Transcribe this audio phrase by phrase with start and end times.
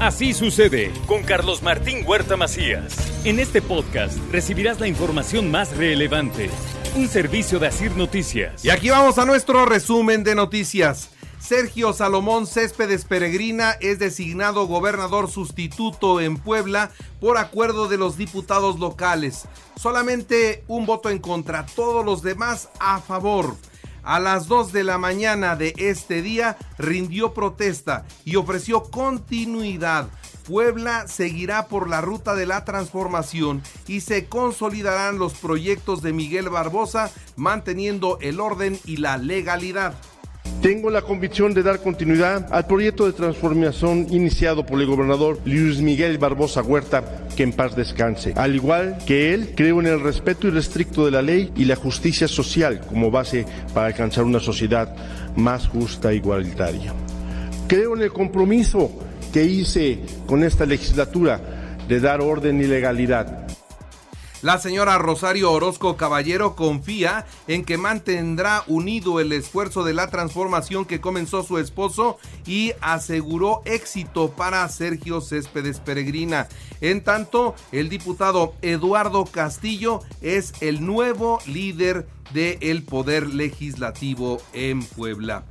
[0.00, 2.96] Así sucede con Carlos Martín Huerta Macías.
[3.24, 6.50] En este podcast recibirás la información más relevante.
[6.94, 8.64] Un servicio de Asir Noticias.
[8.64, 11.10] Y aquí vamos a nuestro resumen de noticias.
[11.40, 18.78] Sergio Salomón Céspedes Peregrina es designado gobernador sustituto en Puebla por acuerdo de los diputados
[18.78, 19.48] locales.
[19.74, 23.56] Solamente un voto en contra, todos los demás a favor.
[24.02, 30.08] A las 2 de la mañana de este día rindió protesta y ofreció continuidad.
[30.46, 36.48] Puebla seguirá por la ruta de la transformación y se consolidarán los proyectos de Miguel
[36.48, 39.94] Barbosa manteniendo el orden y la legalidad.
[40.62, 45.80] Tengo la convicción de dar continuidad al proyecto de transformación iniciado por el gobernador Luis
[45.80, 48.32] Miguel Barbosa Huerta, que en paz descanse.
[48.36, 52.26] Al igual que él, creo en el respeto irrestricto de la ley y la justicia
[52.26, 54.94] social como base para alcanzar una sociedad
[55.36, 56.92] más justa e igualitaria.
[57.68, 58.90] Creo en el compromiso
[59.32, 61.40] que hice con esta legislatura
[61.86, 63.47] de dar orden y legalidad
[64.42, 70.84] la señora Rosario Orozco Caballero confía en que mantendrá unido el esfuerzo de la transformación
[70.84, 76.48] que comenzó su esposo y aseguró éxito para Sergio Céspedes Peregrina.
[76.80, 85.44] En tanto, el diputado Eduardo Castillo es el nuevo líder del Poder Legislativo en Puebla.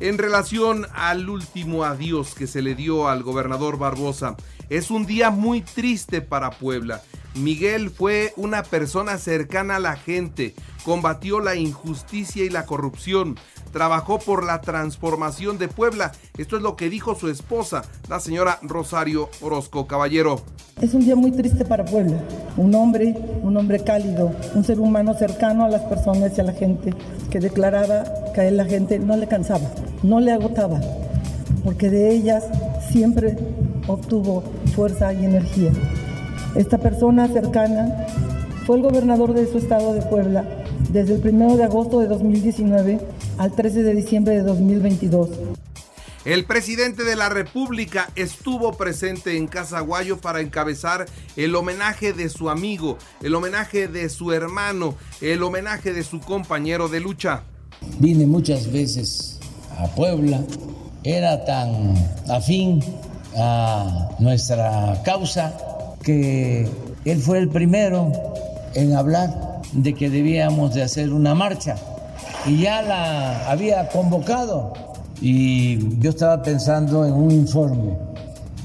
[0.00, 4.36] En relación al último adiós que se le dio al gobernador Barbosa,
[4.68, 7.02] es un día muy triste para Puebla.
[7.34, 10.54] Miguel fue una persona cercana a la gente,
[10.84, 13.36] combatió la injusticia y la corrupción,
[13.72, 16.12] trabajó por la transformación de Puebla.
[16.36, 20.42] Esto es lo que dijo su esposa, la señora Rosario Orozco Caballero.
[20.82, 22.22] Es un día muy triste para Puebla.
[22.58, 26.52] Un hombre, un hombre cálido, un ser humano cercano a las personas y a la
[26.52, 26.94] gente,
[27.30, 28.04] que declaraba
[28.34, 29.70] que a él la gente no le cansaba,
[30.02, 30.80] no le agotaba,
[31.64, 32.44] porque de ellas
[32.90, 33.38] siempre
[33.86, 34.42] obtuvo
[34.74, 35.72] fuerza y energía.
[36.54, 38.06] Esta persona cercana
[38.66, 40.44] fue el gobernador de su estado de Puebla
[40.90, 43.00] desde el 1 de agosto de 2019
[43.38, 45.30] al 13 de diciembre de 2022.
[46.24, 52.48] El presidente de la República estuvo presente en Casaguayo para encabezar el homenaje de su
[52.50, 57.42] amigo, el homenaje de su hermano, el homenaje de su compañero de lucha.
[57.98, 59.40] Vine muchas veces
[59.78, 60.42] a Puebla,
[61.02, 61.94] era tan
[62.28, 62.80] afín
[63.36, 65.71] a nuestra causa
[66.02, 66.68] que
[67.04, 68.12] él fue el primero
[68.74, 71.76] en hablar de que debíamos de hacer una marcha.
[72.46, 74.72] Y ya la había convocado.
[75.20, 77.96] Y yo estaba pensando en un informe,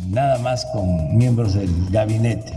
[0.10, 2.54] nada más con miembros del gabinete.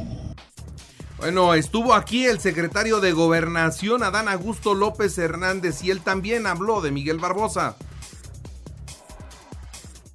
[1.18, 6.80] Bueno, estuvo aquí el secretario de Gobernación, Adán Augusto López Hernández, y él también habló
[6.80, 7.76] de Miguel Barbosa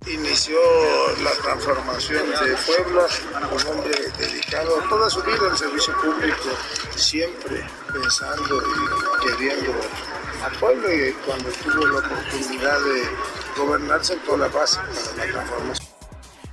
[0.08, 0.58] inició
[1.24, 3.08] la transformación de Puebla,
[3.52, 6.50] un hombre dedicado toda su vida al servicio público,
[6.96, 9.72] siempre pensando y queriendo
[10.44, 13.04] a Puebla y cuando tuvo la oportunidad de
[13.58, 15.88] gobernar sentó la base para la transformación.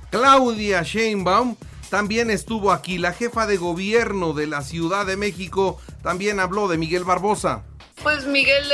[0.09, 1.55] Claudia Sheinbaum
[1.89, 6.77] también estuvo aquí, la jefa de gobierno de la Ciudad de México también habló de
[6.77, 7.63] Miguel Barbosa.
[8.01, 8.67] Pues Miguel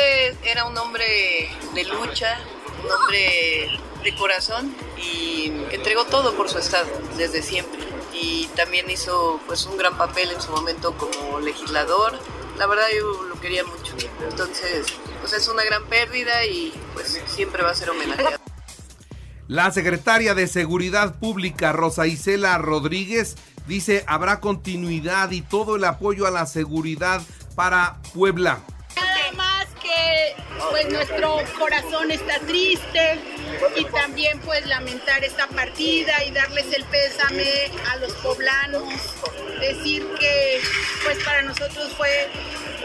[0.44, 2.39] era un hombre de lucha,
[2.84, 6.88] un hombre de corazón y entregó todo por su estado
[7.18, 7.80] desde siempre
[8.14, 12.20] y también hizo pues un gran papel en su momento como legislador.
[12.58, 13.96] La verdad yo lo quería mucho.
[14.30, 14.88] Entonces,
[15.22, 18.38] pues es una gran pérdida y pues siempre va a ser homenajeado.
[19.48, 23.36] La secretaria de Seguridad Pública, Rosa Isela Rodríguez,
[23.68, 27.22] dice habrá continuidad y todo el apoyo a la seguridad
[27.56, 28.60] para Puebla
[30.69, 33.19] pues nuestro corazón está triste
[33.75, 38.83] y también pues lamentar esta partida y darles el pésame a los poblanos,
[39.59, 40.61] decir que
[41.03, 42.29] pues para nosotros fue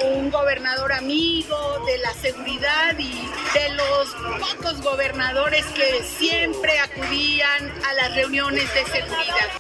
[0.05, 1.57] un gobernador amigo
[1.87, 4.09] de la seguridad y de los
[4.41, 9.51] pocos gobernadores que siempre acudían a las reuniones de seguridad.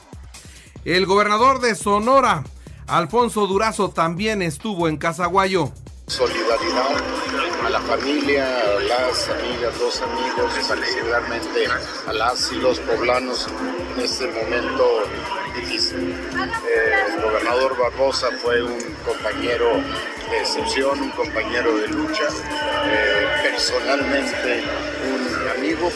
[0.84, 2.44] El gobernador de Sonora,
[2.86, 5.72] Alfonso Durazo, también estuvo en Casaguayo.
[6.06, 7.43] Solidaridad
[7.74, 8.46] la familia,
[8.86, 11.66] las amigas, los amigos, particularmente
[12.06, 13.48] a las y los poblanos
[13.96, 15.02] en este momento
[15.56, 16.14] difícil.
[16.68, 19.72] Eh, el gobernador Barbosa fue un compañero
[20.30, 22.28] de excepción, un compañero de lucha,
[22.84, 24.62] eh, personalmente
[25.12, 25.90] un amigo.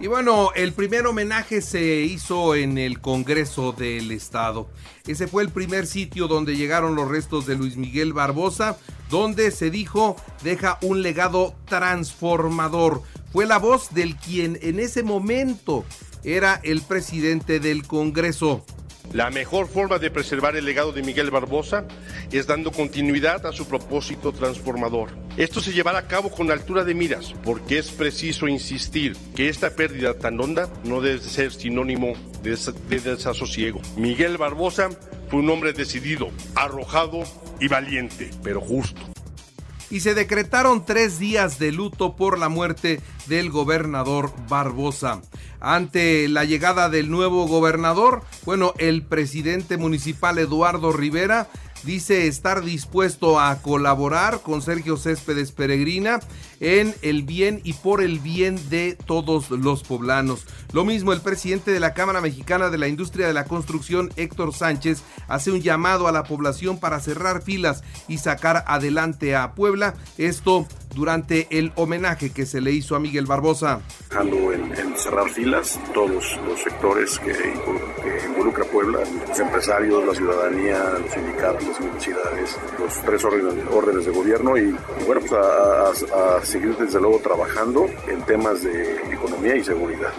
[0.00, 4.68] Y bueno, el primer homenaje se hizo en el Congreso del Estado.
[5.08, 8.78] Ese fue el primer sitio donde llegaron los restos de Luis Miguel Barbosa,
[9.10, 10.14] donde se dijo
[10.44, 13.02] deja un legado transformador.
[13.32, 15.84] Fue la voz del quien en ese momento
[16.22, 18.64] era el presidente del Congreso.
[19.12, 21.86] La mejor forma de preservar el legado de Miguel Barbosa
[22.30, 25.08] es dando continuidad a su propósito transformador.
[25.38, 29.70] Esto se llevará a cabo con altura de miras, porque es preciso insistir que esta
[29.70, 32.12] pérdida tan honda no debe ser sinónimo
[32.42, 32.58] de,
[32.88, 33.80] de desasosiego.
[33.96, 34.90] Miguel Barbosa
[35.30, 37.22] fue un hombre decidido, arrojado
[37.60, 39.00] y valiente, pero justo
[39.90, 45.22] y se decretaron tres días de luto por la muerte del gobernador Barbosa.
[45.60, 51.48] Ante la llegada del nuevo gobernador, bueno, el presidente municipal Eduardo Rivera
[51.84, 56.20] dice estar dispuesto a colaborar con Sergio Céspedes Peregrina
[56.60, 60.44] en el bien y por el bien de todos los poblanos.
[60.72, 64.54] Lo mismo el presidente de la Cámara Mexicana de la Industria de la Construcción, Héctor
[64.54, 69.94] Sánchez, hace un llamado a la población para cerrar filas y sacar adelante a Puebla.
[70.18, 73.80] Esto durante el homenaje que se le hizo a Miguel Barbosa.
[74.10, 80.78] En, en cerrar filas todos los sectores que, que involucra Puebla, los empresarios, la ciudadanía,
[81.00, 84.76] los sindicatos, las universidades, los tres órdenes, de gobierno y,
[85.06, 90.12] bueno, pues a seguir desde luego trabajando en temas de economía y seguridad.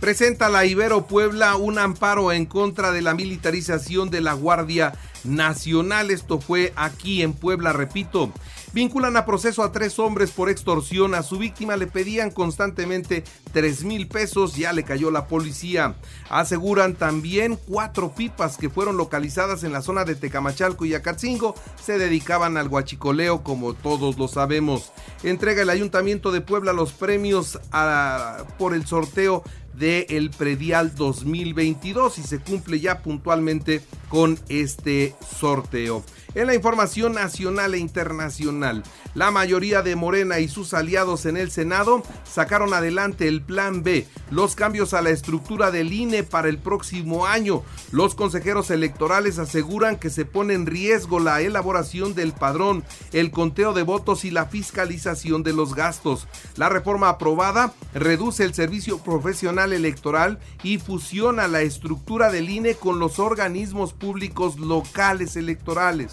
[0.00, 4.92] Presenta la Ibero Puebla un amparo en contra de la militarización de la Guardia
[5.24, 6.10] Nacional.
[6.10, 8.30] Esto fue aquí en Puebla, repito.
[8.74, 11.14] Vinculan a proceso a tres hombres por extorsión.
[11.14, 13.22] A su víctima le pedían constantemente
[13.52, 14.56] tres mil pesos.
[14.56, 15.94] Ya le cayó la policía.
[16.28, 21.54] Aseguran también cuatro pipas que fueron localizadas en la zona de Tecamachalco y Acatzingo.
[21.80, 24.90] Se dedicaban al guachicoleo, como todos lo sabemos.
[25.22, 27.60] Entrega el Ayuntamiento de Puebla los premios
[28.58, 29.44] por el sorteo
[29.74, 33.82] del el predial 2022 y se cumple ya puntualmente
[34.14, 36.04] con este sorteo.
[36.36, 38.84] En la información nacional e internacional,
[39.14, 44.06] la mayoría de Morena y sus aliados en el Senado sacaron adelante el Plan B,
[44.30, 47.62] los cambios a la estructura del INE para el próximo año.
[47.92, 53.72] Los consejeros electorales aseguran que se pone en riesgo la elaboración del padrón, el conteo
[53.72, 56.26] de votos y la fiscalización de los gastos.
[56.56, 62.98] La reforma aprobada reduce el servicio profesional electoral y fusiona la estructura del INE con
[62.98, 63.92] los organismos
[64.58, 66.12] locales electorales.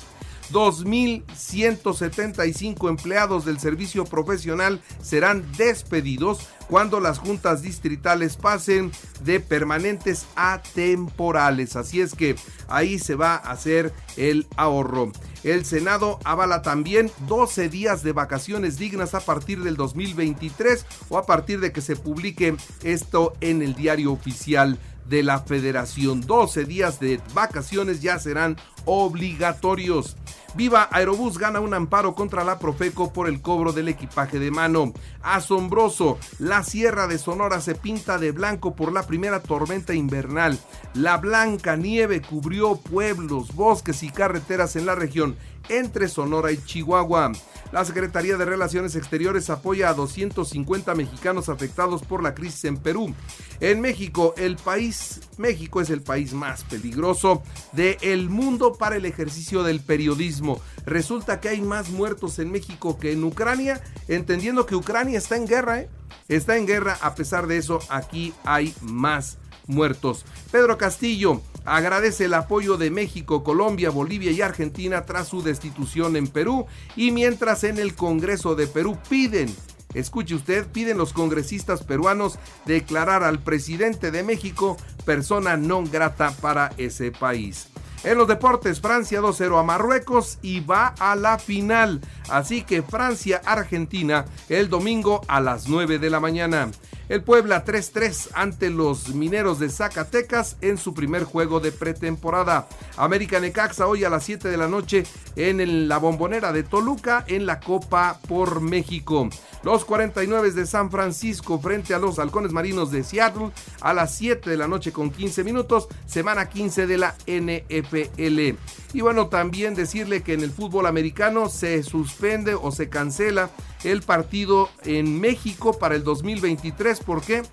[0.51, 8.91] 2.175 empleados del servicio profesional serán despedidos cuando las juntas distritales pasen
[9.23, 11.75] de permanentes a temporales.
[11.75, 12.35] Así es que
[12.67, 15.11] ahí se va a hacer el ahorro.
[15.43, 21.25] El Senado avala también 12 días de vacaciones dignas a partir del 2023 o a
[21.25, 26.21] partir de que se publique esto en el diario oficial de la federación.
[26.21, 30.15] 12 días de vacaciones ya serán obligatorios.
[30.53, 34.91] Viva Aerobús gana un amparo contra la Profeco por el cobro del equipaje de mano.
[35.21, 40.59] Asombroso, la Sierra de Sonora se pinta de blanco por la primera tormenta invernal.
[40.93, 45.37] La blanca nieve cubrió pueblos, bosques y carreteras en la región
[45.69, 47.31] entre Sonora y Chihuahua.
[47.71, 53.13] La Secretaría de Relaciones Exteriores apoya a 250 mexicanos afectados por la crisis en Perú.
[53.61, 59.63] En México, el país, México es el país más peligroso del mundo para el ejercicio
[59.63, 60.59] del periodismo.
[60.85, 65.47] Resulta que hay más muertos en México que en Ucrania, entendiendo que Ucrania está en
[65.47, 65.89] guerra, ¿eh?
[66.27, 69.37] Está en guerra, a pesar de eso, aquí hay más
[69.67, 70.25] muertos.
[70.51, 76.27] Pedro Castillo agradece el apoyo de México, Colombia, Bolivia y Argentina tras su destitución en
[76.27, 76.65] Perú
[76.95, 79.53] y mientras en el Congreso de Perú piden
[79.93, 86.71] Escuche usted, piden los congresistas peruanos declarar al presidente de México persona non grata para
[86.77, 87.67] ese país.
[88.03, 92.01] En los deportes, Francia 2-0 a Marruecos y va a la final.
[92.29, 96.71] Así que Francia-Argentina el domingo a las 9 de la mañana.
[97.11, 102.69] El Puebla 3-3 ante los mineros de Zacatecas en su primer juego de pretemporada.
[102.95, 105.03] América Necaxa hoy a las 7 de la noche
[105.35, 109.27] en la bombonera de Toluca en la Copa por México.
[109.63, 114.49] Los 49 de San Francisco frente a los Halcones Marinos de Seattle a las 7
[114.49, 118.57] de la noche con 15 minutos, semana 15 de la NFL.
[118.93, 123.51] Y bueno, también decirle que en el fútbol americano se suspende o se cancela
[123.83, 126.99] el partido en México para el 2023.
[127.01, 127.43] ¿Por qué?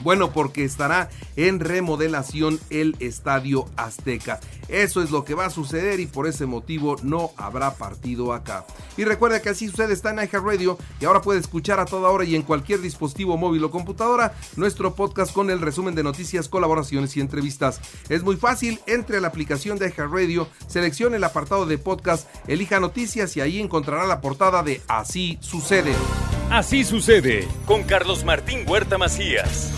[0.00, 4.40] Bueno, porque estará en remodelación el Estadio Azteca.
[4.68, 8.66] Eso es lo que va a suceder y por ese motivo no habrá partido acá.
[8.96, 12.24] Y recuerda que así sucede está en Radio y ahora puede escuchar a toda hora
[12.24, 17.16] y en cualquier dispositivo móvil o computadora nuestro podcast con el resumen de noticias, colaboraciones
[17.16, 17.80] y entrevistas.
[18.08, 22.78] Es muy fácil, entre a la aplicación de Radio, seleccione el apartado de podcast, elija
[22.78, 25.92] noticias y ahí encontrará la portada de Así sucede.
[26.50, 29.77] Así sucede con Carlos Martín Huerta Macías.